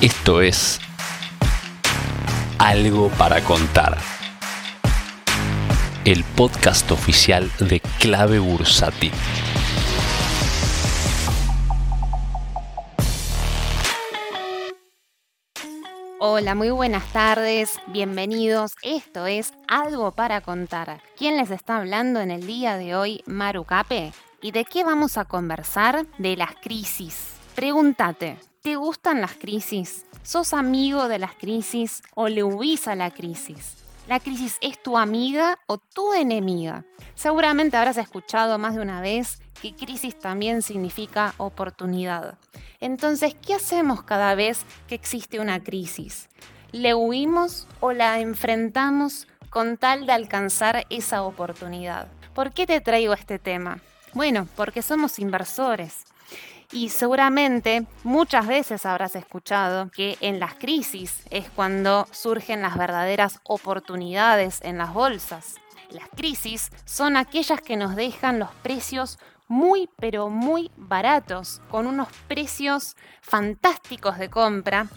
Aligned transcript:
Esto 0.00 0.40
es 0.42 0.78
Algo 2.60 3.08
para 3.18 3.42
contar. 3.42 3.98
El 6.04 6.22
podcast 6.22 6.88
oficial 6.92 7.50
de 7.58 7.80
Clave 7.98 8.38
Bursati. 8.38 9.10
Hola, 16.20 16.54
muy 16.54 16.70
buenas 16.70 17.12
tardes, 17.12 17.80
bienvenidos. 17.88 18.76
Esto 18.82 19.26
es 19.26 19.52
Algo 19.66 20.12
para 20.12 20.42
contar. 20.42 21.02
¿Quién 21.16 21.36
les 21.36 21.50
está 21.50 21.78
hablando 21.78 22.20
en 22.20 22.30
el 22.30 22.46
día 22.46 22.76
de 22.76 22.94
hoy? 22.94 23.24
Maru 23.26 23.64
Cape. 23.64 24.12
¿Y 24.40 24.52
de 24.52 24.64
qué 24.64 24.84
vamos 24.84 25.18
a 25.18 25.24
conversar? 25.24 26.06
De 26.18 26.36
las 26.36 26.54
crisis. 26.62 27.32
Pregúntate, 27.56 28.38
¿te 28.62 28.76
gustan 28.76 29.20
las 29.20 29.34
crisis? 29.34 30.04
¿Sos 30.22 30.52
amigo 30.52 31.08
de 31.08 31.18
las 31.18 31.34
crisis 31.34 32.02
o 32.14 32.28
le 32.28 32.42
huís 32.42 32.88
a 32.88 32.94
la 32.94 33.10
crisis? 33.10 33.76
¿La 34.08 34.20
crisis 34.20 34.56
es 34.60 34.82
tu 34.82 34.96
amiga 34.96 35.58
o 35.66 35.78
tu 35.78 36.12
enemiga? 36.14 36.84
Seguramente 37.14 37.76
habrás 37.76 37.98
escuchado 37.98 38.58
más 38.58 38.74
de 38.74 38.82
una 38.82 39.00
vez 39.00 39.40
que 39.60 39.74
crisis 39.74 40.18
también 40.18 40.62
significa 40.62 41.34
oportunidad. 41.36 42.38
Entonces, 42.80 43.34
¿qué 43.34 43.54
hacemos 43.54 44.02
cada 44.02 44.34
vez 44.34 44.64
que 44.86 44.94
existe 44.94 45.40
una 45.40 45.62
crisis? 45.62 46.28
¿Le 46.72 46.94
huimos 46.94 47.66
o 47.80 47.92
la 47.92 48.20
enfrentamos 48.20 49.26
con 49.50 49.76
tal 49.76 50.06
de 50.06 50.12
alcanzar 50.12 50.86
esa 50.90 51.22
oportunidad? 51.22 52.08
¿Por 52.34 52.52
qué 52.52 52.66
te 52.66 52.80
traigo 52.80 53.14
este 53.14 53.38
tema? 53.38 53.80
Bueno, 54.14 54.46
porque 54.56 54.82
somos 54.82 55.18
inversores. 55.18 56.04
Y 56.70 56.90
seguramente 56.90 57.86
muchas 58.04 58.46
veces 58.46 58.84
habrás 58.84 59.16
escuchado 59.16 59.90
que 59.90 60.18
en 60.20 60.38
las 60.38 60.54
crisis 60.54 61.22
es 61.30 61.48
cuando 61.48 62.06
surgen 62.12 62.60
las 62.60 62.76
verdaderas 62.76 63.40
oportunidades 63.44 64.60
en 64.62 64.76
las 64.76 64.92
bolsas. 64.92 65.54
Las 65.90 66.08
crisis 66.10 66.70
son 66.84 67.16
aquellas 67.16 67.62
que 67.62 67.76
nos 67.76 67.96
dejan 67.96 68.38
los 68.38 68.50
precios 68.62 69.18
muy 69.48 69.88
pero 69.98 70.28
muy 70.28 70.70
baratos, 70.76 71.62
con 71.70 71.86
unos 71.86 72.08
precios 72.28 72.96
fantásticos 73.22 74.18
de 74.18 74.28
compra 74.28 74.88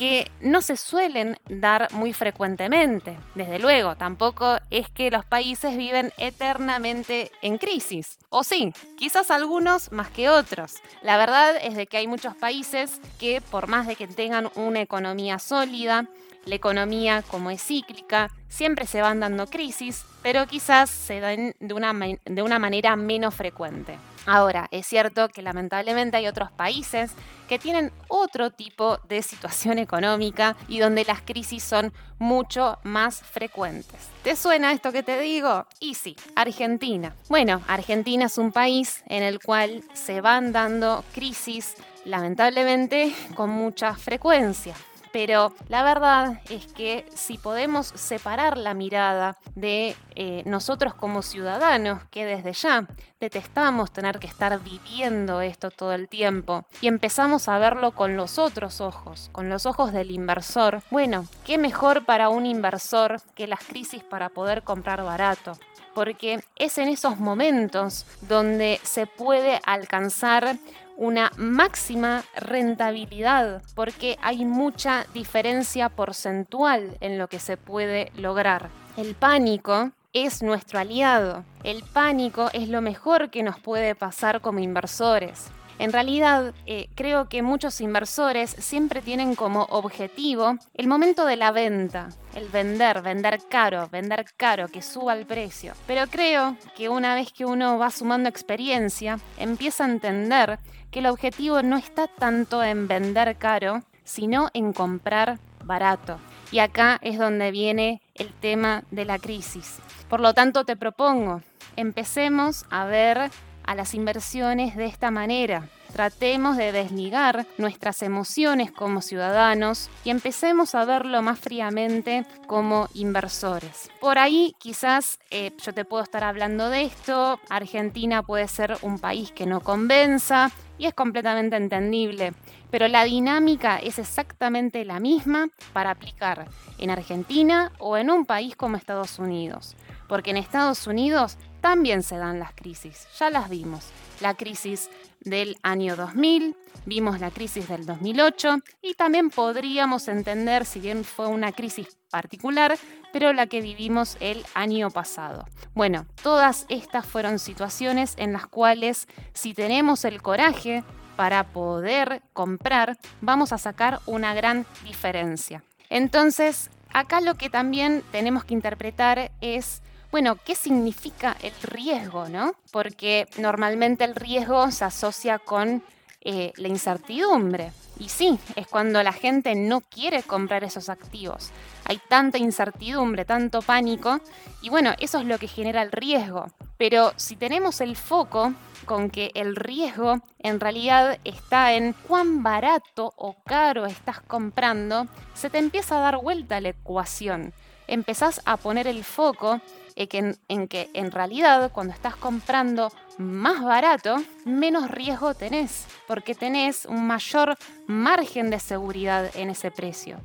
que 0.00 0.30
no 0.40 0.62
se 0.62 0.78
suelen 0.78 1.38
dar 1.46 1.92
muy 1.92 2.14
frecuentemente. 2.14 3.18
Desde 3.34 3.58
luego, 3.58 3.96
tampoco 3.96 4.56
es 4.70 4.88
que 4.88 5.10
los 5.10 5.26
países 5.26 5.76
viven 5.76 6.10
eternamente 6.16 7.30
en 7.42 7.58
crisis. 7.58 8.18
O 8.30 8.42
sí, 8.42 8.72
quizás 8.96 9.30
algunos 9.30 9.92
más 9.92 10.08
que 10.08 10.30
otros. 10.30 10.76
La 11.02 11.18
verdad 11.18 11.54
es 11.62 11.76
de 11.76 11.86
que 11.86 11.98
hay 11.98 12.06
muchos 12.06 12.34
países 12.34 12.98
que 13.18 13.42
por 13.42 13.66
más 13.66 13.86
de 13.86 13.94
que 13.94 14.08
tengan 14.08 14.50
una 14.54 14.80
economía 14.80 15.38
sólida, 15.38 16.06
la 16.44 16.54
economía 16.54 17.22
como 17.22 17.50
es 17.50 17.62
cíclica, 17.62 18.30
siempre 18.48 18.86
se 18.86 19.02
van 19.02 19.20
dando 19.20 19.46
crisis, 19.46 20.04
pero 20.22 20.46
quizás 20.46 20.90
se 20.90 21.20
dan 21.20 21.54
de 21.60 21.74
una, 21.74 21.94
de 22.24 22.42
una 22.42 22.58
manera 22.58 22.96
menos 22.96 23.34
frecuente. 23.34 23.98
Ahora, 24.26 24.68
es 24.70 24.86
cierto 24.86 25.28
que 25.28 25.42
lamentablemente 25.42 26.16
hay 26.16 26.26
otros 26.26 26.50
países 26.50 27.12
que 27.48 27.58
tienen 27.58 27.90
otro 28.08 28.50
tipo 28.50 28.98
de 29.08 29.22
situación 29.22 29.78
económica 29.80 30.56
y 30.68 30.78
donde 30.78 31.04
las 31.04 31.22
crisis 31.22 31.62
son 31.62 31.92
mucho 32.18 32.78
más 32.82 33.22
frecuentes. 33.22 34.08
¿Te 34.22 34.36
suena 34.36 34.72
esto 34.72 34.92
que 34.92 35.02
te 35.02 35.18
digo? 35.18 35.66
Y 35.80 35.94
sí, 35.94 36.16
Argentina. 36.36 37.14
Bueno, 37.28 37.62
Argentina 37.66 38.26
es 38.26 38.36
un 38.36 38.52
país 38.52 39.02
en 39.06 39.22
el 39.22 39.40
cual 39.40 39.82
se 39.94 40.20
van 40.20 40.52
dando 40.52 41.02
crisis 41.14 41.76
lamentablemente 42.04 43.14
con 43.34 43.50
mucha 43.50 43.94
frecuencia. 43.94 44.74
Pero 45.12 45.52
la 45.68 45.82
verdad 45.82 46.40
es 46.50 46.66
que 46.66 47.06
si 47.14 47.36
podemos 47.36 47.88
separar 47.88 48.56
la 48.56 48.74
mirada 48.74 49.36
de 49.54 49.96
eh, 50.14 50.42
nosotros 50.46 50.94
como 50.94 51.22
ciudadanos, 51.22 52.02
que 52.10 52.24
desde 52.24 52.52
ya 52.52 52.86
detestamos 53.18 53.92
tener 53.92 54.18
que 54.18 54.26
estar 54.26 54.58
viviendo 54.60 55.40
esto 55.40 55.70
todo 55.70 55.92
el 55.92 56.08
tiempo, 56.08 56.64
y 56.80 56.86
empezamos 56.86 57.48
a 57.48 57.58
verlo 57.58 57.92
con 57.92 58.16
los 58.16 58.38
otros 58.38 58.80
ojos, 58.80 59.30
con 59.32 59.48
los 59.48 59.66
ojos 59.66 59.92
del 59.92 60.10
inversor, 60.10 60.82
bueno, 60.90 61.26
¿qué 61.44 61.58
mejor 61.58 62.04
para 62.04 62.28
un 62.28 62.46
inversor 62.46 63.20
que 63.34 63.46
las 63.46 63.60
crisis 63.60 64.04
para 64.04 64.28
poder 64.28 64.62
comprar 64.62 65.02
barato? 65.02 65.52
porque 65.94 66.40
es 66.56 66.78
en 66.78 66.88
esos 66.88 67.18
momentos 67.18 68.06
donde 68.22 68.80
se 68.84 69.06
puede 69.06 69.60
alcanzar 69.64 70.56
una 71.00 71.32
máxima 71.38 72.24
rentabilidad 72.36 73.62
porque 73.74 74.18
hay 74.20 74.44
mucha 74.44 75.06
diferencia 75.14 75.88
porcentual 75.88 76.98
en 77.00 77.16
lo 77.16 77.26
que 77.26 77.40
se 77.40 77.56
puede 77.56 78.12
lograr. 78.16 78.68
El 78.98 79.14
pánico 79.14 79.92
es 80.12 80.42
nuestro 80.42 80.78
aliado. 80.78 81.44
El 81.64 81.82
pánico 81.84 82.50
es 82.52 82.68
lo 82.68 82.82
mejor 82.82 83.30
que 83.30 83.42
nos 83.42 83.58
puede 83.58 83.94
pasar 83.94 84.42
como 84.42 84.58
inversores. 84.58 85.50
En 85.80 85.94
realidad, 85.94 86.52
eh, 86.66 86.90
creo 86.94 87.30
que 87.30 87.40
muchos 87.40 87.80
inversores 87.80 88.50
siempre 88.50 89.00
tienen 89.00 89.34
como 89.34 89.62
objetivo 89.70 90.58
el 90.74 90.86
momento 90.86 91.24
de 91.24 91.36
la 91.36 91.52
venta, 91.52 92.10
el 92.34 92.50
vender, 92.50 93.00
vender 93.00 93.40
caro, 93.48 93.88
vender 93.90 94.26
caro, 94.36 94.68
que 94.68 94.82
suba 94.82 95.14
el 95.14 95.24
precio. 95.24 95.72
Pero 95.86 96.06
creo 96.08 96.54
que 96.76 96.90
una 96.90 97.14
vez 97.14 97.32
que 97.32 97.46
uno 97.46 97.78
va 97.78 97.90
sumando 97.90 98.28
experiencia, 98.28 99.18
empieza 99.38 99.86
a 99.86 99.88
entender 99.88 100.58
que 100.90 100.98
el 100.98 101.06
objetivo 101.06 101.62
no 101.62 101.78
está 101.78 102.08
tanto 102.08 102.62
en 102.62 102.86
vender 102.86 103.38
caro, 103.38 103.82
sino 104.04 104.50
en 104.52 104.74
comprar 104.74 105.38
barato. 105.64 106.18
Y 106.52 106.58
acá 106.58 106.98
es 107.00 107.18
donde 107.18 107.52
viene 107.52 108.02
el 108.16 108.34
tema 108.34 108.84
de 108.90 109.06
la 109.06 109.18
crisis. 109.18 109.78
Por 110.10 110.20
lo 110.20 110.34
tanto, 110.34 110.66
te 110.66 110.76
propongo, 110.76 111.40
empecemos 111.76 112.66
a 112.68 112.84
ver 112.84 113.30
a 113.70 113.74
las 113.76 113.94
inversiones 113.94 114.74
de 114.74 114.86
esta 114.86 115.12
manera. 115.12 115.68
Tratemos 115.92 116.56
de 116.56 116.72
desligar 116.72 117.46
nuestras 117.56 118.02
emociones 118.02 118.72
como 118.72 119.00
ciudadanos 119.00 119.90
y 120.02 120.10
empecemos 120.10 120.74
a 120.74 120.84
verlo 120.84 121.22
más 121.22 121.38
fríamente 121.38 122.26
como 122.48 122.88
inversores. 122.94 123.88
Por 124.00 124.18
ahí 124.18 124.56
quizás 124.58 125.20
eh, 125.30 125.52
yo 125.62 125.72
te 125.72 125.84
puedo 125.84 126.02
estar 126.02 126.24
hablando 126.24 126.68
de 126.68 126.82
esto, 126.82 127.38
Argentina 127.48 128.24
puede 128.24 128.48
ser 128.48 128.76
un 128.82 128.98
país 128.98 129.30
que 129.30 129.46
no 129.46 129.60
convenza 129.60 130.50
y 130.76 130.86
es 130.86 130.94
completamente 130.94 131.54
entendible, 131.54 132.32
pero 132.72 132.88
la 132.88 133.04
dinámica 133.04 133.78
es 133.78 134.00
exactamente 134.00 134.84
la 134.84 134.98
misma 134.98 135.48
para 135.72 135.92
aplicar 135.92 136.48
en 136.78 136.90
Argentina 136.90 137.70
o 137.78 137.96
en 137.96 138.10
un 138.10 138.26
país 138.26 138.56
como 138.56 138.76
Estados 138.76 139.20
Unidos, 139.20 139.76
porque 140.08 140.30
en 140.30 140.38
Estados 140.38 140.88
Unidos 140.88 141.38
también 141.60 142.02
se 142.02 142.16
dan 142.16 142.38
las 142.38 142.52
crisis, 142.52 143.06
ya 143.18 143.30
las 143.30 143.48
vimos 143.48 143.86
la 144.20 144.34
crisis 144.34 144.90
del 145.20 145.58
año 145.62 145.96
2000, 145.96 146.56
vimos 146.86 147.20
la 147.20 147.30
crisis 147.30 147.68
del 147.68 147.86
2008 147.86 148.58
y 148.82 148.94
también 148.94 149.30
podríamos 149.30 150.08
entender, 150.08 150.64
si 150.64 150.80
bien 150.80 151.04
fue 151.04 151.26
una 151.26 151.52
crisis 151.52 151.98
particular, 152.10 152.76
pero 153.12 153.32
la 153.32 153.46
que 153.46 153.60
vivimos 153.60 154.16
el 154.20 154.44
año 154.54 154.90
pasado. 154.90 155.46
Bueno, 155.74 156.06
todas 156.22 156.66
estas 156.68 157.06
fueron 157.06 157.38
situaciones 157.38 158.14
en 158.16 158.32
las 158.32 158.46
cuales 158.46 159.06
si 159.32 159.54
tenemos 159.54 160.04
el 160.04 160.22
coraje 160.22 160.84
para 161.16 161.44
poder 161.44 162.22
comprar, 162.32 162.98
vamos 163.20 163.52
a 163.52 163.58
sacar 163.58 164.00
una 164.06 164.32
gran 164.34 164.64
diferencia. 164.84 165.62
Entonces, 165.90 166.70
acá 166.92 167.20
lo 167.20 167.34
que 167.34 167.50
también 167.50 168.02
tenemos 168.10 168.44
que 168.44 168.54
interpretar 168.54 169.30
es 169.40 169.82
bueno, 170.10 170.36
¿qué 170.44 170.54
significa 170.54 171.36
el 171.42 171.52
riesgo, 171.62 172.28
no? 172.28 172.54
Porque 172.72 173.28
normalmente 173.38 174.04
el 174.04 174.14
riesgo 174.14 174.70
se 174.70 174.84
asocia 174.84 175.38
con 175.38 175.82
eh, 176.22 176.52
la 176.56 176.68
incertidumbre. 176.68 177.72
Y 177.98 178.08
sí, 178.08 178.38
es 178.56 178.66
cuando 178.66 179.02
la 179.02 179.12
gente 179.12 179.54
no 179.54 179.82
quiere 179.82 180.22
comprar 180.22 180.64
esos 180.64 180.88
activos. 180.88 181.50
Hay 181.84 182.00
tanta 182.08 182.38
incertidumbre, 182.38 183.24
tanto 183.24 183.62
pánico, 183.62 184.20
y 184.62 184.70
bueno, 184.70 184.92
eso 184.98 185.18
es 185.18 185.26
lo 185.26 185.38
que 185.38 185.48
genera 185.48 185.82
el 185.82 185.92
riesgo. 185.92 186.46
Pero 186.76 187.12
si 187.16 187.36
tenemos 187.36 187.80
el 187.80 187.96
foco 187.96 188.54
con 188.86 189.10
que 189.10 189.30
el 189.34 189.54
riesgo 189.54 190.20
en 190.38 190.60
realidad 190.60 191.18
está 191.24 191.74
en 191.74 191.92
cuán 191.92 192.42
barato 192.42 193.12
o 193.16 193.36
caro 193.44 193.86
estás 193.86 194.20
comprando, 194.20 195.06
se 195.34 195.50
te 195.50 195.58
empieza 195.58 195.98
a 195.98 196.00
dar 196.00 196.16
vuelta 196.16 196.60
la 196.60 196.70
ecuación. 196.70 197.52
Empezás 197.90 198.40
a 198.44 198.56
poner 198.56 198.86
el 198.86 199.02
foco 199.02 199.60
en, 199.96 200.68
que 200.68 200.90
en 200.94 201.10
realidad 201.10 201.72
cuando 201.72 201.92
estás 201.92 202.14
comprando 202.14 202.92
más 203.18 203.64
barato, 203.64 204.22
menos 204.44 204.88
riesgo 204.88 205.34
tenés, 205.34 205.88
porque 206.06 206.36
tenés 206.36 206.86
un 206.86 207.04
mayor 207.04 207.56
margen 207.88 208.48
de 208.48 208.60
seguridad 208.60 209.28
en 209.34 209.50
ese 209.50 209.72
precio. 209.72 210.20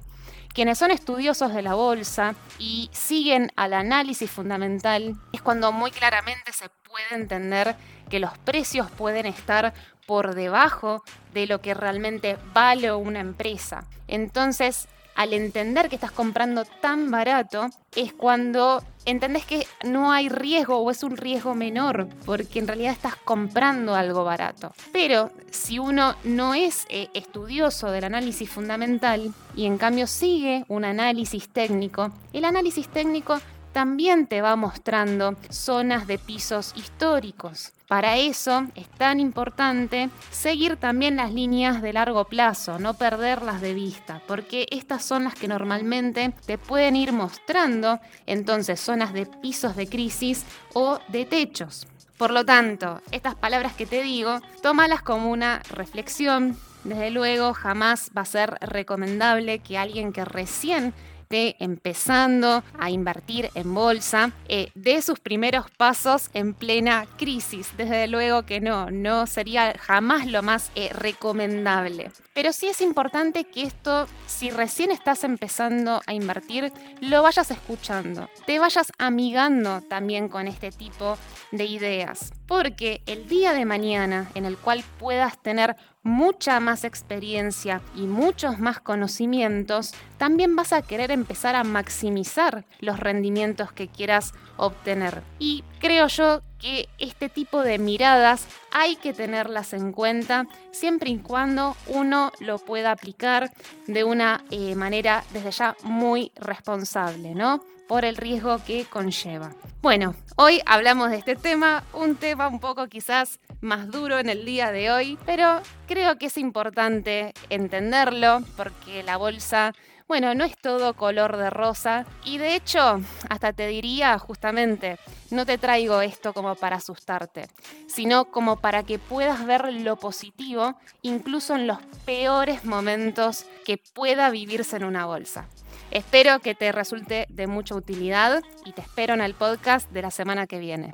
Quienes 0.53 0.77
son 0.77 0.91
estudiosos 0.91 1.56
de 1.56 1.63
la 1.63 1.73
bolsa 1.73 2.35
y 2.59 2.91
siguen 2.94 3.51
al 3.56 3.73
análisis 3.73 4.29
fundamental, 4.29 5.15
es 5.33 5.41
cuando 5.41 5.71
muy 5.71 5.89
claramente 5.89 6.53
se 6.53 6.69
puede 6.69 7.19
entender 7.19 7.75
que 8.11 8.19
los 8.19 8.38
precios 8.38 8.91
pueden 8.91 9.25
estar 9.25 9.73
por 10.06 10.35
debajo 10.35 11.03
de 11.33 11.47
lo 11.47 11.61
que 11.61 11.73
realmente 11.73 12.38
vale 12.53 12.94
una 12.94 13.21
empresa. 13.21 13.85
Entonces, 14.07 14.88
al 15.15 15.33
entender 15.33 15.89
que 15.89 15.95
estás 15.95 16.12
comprando 16.12 16.65
tan 16.81 17.09
barato, 17.09 17.69
es 17.95 18.13
cuando 18.13 18.83
entendés 19.06 19.45
que 19.45 19.65
no 19.83 20.12
hay 20.12 20.29
riesgo 20.29 20.77
o 20.77 20.91
es 20.91 21.03
un 21.03 21.15
riesgo 21.15 21.56
menor, 21.56 22.07
porque 22.25 22.59
en 22.59 22.67
realidad 22.67 22.91
estás 22.91 23.15
comprando 23.15 23.95
algo 23.95 24.23
barato. 24.23 24.73
Pero 24.91 25.31
si 25.51 25.79
uno 25.79 26.15
no 26.23 26.53
es 26.53 26.85
eh, 26.89 27.09
estudioso 27.13 27.91
del 27.91 28.03
análisis 28.03 28.50
fundamental 28.50 29.33
y 29.56 29.65
en 29.65 29.77
cambio 29.77 30.07
sigue 30.07 30.65
un 30.67 30.85
análisis 30.85 31.47
técnico, 31.50 32.11
el 32.33 32.45
análisis 32.45 32.88
técnico 32.89 33.39
también 33.75 34.27
te 34.27 34.42
va 34.42 34.56
mostrando 34.56 35.36
zonas 35.50 36.07
de 36.07 36.18
pisos 36.18 36.72
históricos. 36.77 37.74
Para 37.89 38.16
eso 38.16 38.68
es 38.74 38.88
tan 38.88 39.19
importante 39.19 40.10
seguir 40.31 40.77
también 40.77 41.18
las 41.18 41.33
líneas 41.33 41.81
de 41.81 41.92
largo 41.92 42.24
plazo, 42.24 42.80
no 42.80 42.94
perderlas 42.94 43.60
de 43.60 43.74
vista, 43.74 44.22
porque 44.27 44.66
estas 44.72 45.04
son 45.04 45.25
las 45.25 45.36
que 45.36 45.50
normalmente 45.50 46.33
te 46.45 46.57
pueden 46.57 46.95
ir 46.95 47.12
mostrando 47.12 48.00
entonces 48.25 48.80
zonas 48.80 49.12
de 49.12 49.25
pisos 49.25 49.75
de 49.75 49.88
crisis 49.89 50.45
o 50.74 51.00
de 51.10 51.25
techos. 51.25 51.86
Por 52.18 52.31
lo 52.31 52.45
tanto, 52.45 53.01
estas 53.12 53.36
palabras 53.36 53.74
que 53.74 53.86
te 53.86 54.01
digo, 54.04 54.39
tómalas 54.62 55.01
como 55.01 55.30
una 55.30 55.62
reflexión. 55.69 56.56
Desde 56.86 57.12
luego, 57.12 57.54
jamás 57.54 58.10
va 58.16 58.21
a 58.21 58.25
ser 58.25 58.57
recomendable 58.62 59.60
que 59.60 59.78
alguien 59.78 60.13
que 60.13 60.24
recién 60.24 60.94
empezando 61.30 62.63
a 62.77 62.89
invertir 62.89 63.50
en 63.56 63.74
bolsa, 63.74 64.31
eh, 64.48 64.69
de 64.75 65.01
sus 65.01 65.19
primeros 65.19 65.69
pasos 65.72 66.30
en 66.33 66.54
plena 66.54 67.06
crisis. 67.18 67.72
Desde 67.77 68.07
luego 68.07 68.44
que 68.44 68.62
no, 68.62 68.92
no 68.92 69.27
sería 69.27 69.75
jamás 69.80 70.27
lo 70.27 70.42
más 70.44 70.72
eh, 70.75 70.89
recomendable. 70.94 72.12
Pero 72.33 72.51
sí 72.51 72.68
es 72.68 72.81
importante 72.81 73.45
que 73.45 73.63
esto, 73.63 74.07
si 74.27 74.50
recién 74.50 74.92
estás 74.92 75.24
empezando 75.24 76.01
a 76.06 76.13
invertir, 76.13 76.72
lo 77.01 77.24
vayas 77.24 77.50
escuchando, 77.51 78.30
te 78.45 78.60
vayas 78.60 78.92
amigando 78.98 79.81
también 79.81 80.28
con 80.28 80.48
este 80.48 80.71
tipo 80.71 81.18
de 81.51 81.66
ideas. 81.66 82.33
Porque 82.47 83.01
el 83.06 83.27
día 83.27 83.53
de 83.53 83.65
mañana 83.65 84.30
en 84.36 84.45
el 84.45 84.57
cual 84.57 84.83
puedas 85.00 85.42
tener 85.42 85.75
mucha 86.03 86.59
más 86.59 86.83
experiencia 86.83 87.81
y 87.95 88.01
muchos 88.01 88.59
más 88.59 88.80
conocimientos, 88.80 89.94
también 90.18 90.56
vas 90.56 90.71
a 90.71 90.83
querer 90.83 91.09
empezar 91.09 91.56
a 91.56 91.63
maximizar 91.63 92.65
los 92.80 93.00
rendimientos 93.00 93.71
que 93.71 93.88
quieras 93.88 94.33
obtener. 94.57 95.24
Y 95.39 95.63
creo 95.80 96.07
yo 96.07 96.42
que 96.60 96.88
este 96.98 97.30
tipo 97.30 97.62
de 97.62 97.80
miradas 97.80 98.48
hay 98.72 98.96
que 98.96 99.13
tenerlas 99.13 99.74
en 99.74 99.92
cuenta 99.92 100.48
siempre 100.72 101.10
y 101.10 101.18
cuando 101.18 101.75
uno 101.88 102.31
lo 102.40 102.60
pueda 102.60 102.92
aplicar 102.92 103.52
de 103.88 104.04
una 104.04 104.44
eh, 104.52 104.75
manera 104.75 105.24
desde 105.34 105.52
ya 105.52 105.75
muy 105.84 106.31
responsable, 106.36 107.36
¿no? 107.36 107.62
por 107.88 108.06
el 108.06 108.18
riesgo 108.18 108.57
que 108.66 108.86
conlleva. 108.86 109.54
Bueno, 109.81 110.16
hoy 110.36 110.62
hablamos 110.66 111.12
de 111.12 111.18
este 111.18 111.36
tema, 111.36 111.84
un 111.94 112.16
tema 112.16 112.48
un 112.48 112.60
poco 112.60 112.88
quizás 112.88 113.40
más 113.62 113.92
duro 113.92 114.19
en 114.19 114.30
el 114.30 114.46
día 114.46 114.72
de 114.72 114.92
hoy, 114.92 115.18
pero 115.25 115.62
creo 115.88 116.18
que 116.18 116.28
es 116.28 116.38
importante 116.38 117.34
entenderlo 117.50 118.42
porque 118.57 119.04
la 119.04 119.18
bolsa 119.18 119.74
bueno, 120.07 120.36
no 120.36 120.44
es 120.44 120.56
todo 120.57 120.94
color 120.94 121.38
de 121.38 121.50
rosa 121.50 122.06
y 122.24 122.38
de 122.38 122.56
hecho, 122.56 123.02
hasta 123.30 123.54
te 123.54 123.68
diría 123.68 124.18
justamente, 124.19 124.98
no 125.31 125.46
te 125.46 125.57
traigo 125.57 126.02
esto 126.02 126.34
como 126.34 126.56
para 126.56 126.78
asustarte, 126.78 127.48
sino 127.88 128.25
como 128.25 128.57
para 128.57 128.84
que 128.84 129.00
puedas 129.00 129.46
ver 129.46 129.74
lo 129.74 129.96
positivo 129.96 130.75
incluso 131.02 131.56
en 131.56 131.68
los 131.68 131.80
peores 132.06 132.66
momentos 132.66 133.46
que 133.66 133.78
pueda 133.78 134.30
vivirse 134.30 134.78
en 134.78 134.84
una 134.84 135.06
bolsa. 135.06 135.48
Espero 135.92 136.40
que 136.40 136.56
te 136.56 136.72
resulte 136.72 137.25
de 137.30 137.48
mucha 137.48 137.75
utilidad 137.75 138.44
y 138.66 138.74
te 138.74 138.81
espero 138.81 139.13
en 139.13 139.22
el 139.22 139.34
podcast 139.34 139.90
de 139.92 140.02
la 140.02 140.12
semana 140.12 140.46
que 140.48 140.60
viene. 140.60 140.94